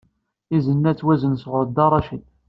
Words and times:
Izen-a 0.55 0.91
ttwazen 0.93 1.35
sɣur 1.41 1.65
Dda 1.67 1.87
Racid. 1.91 2.23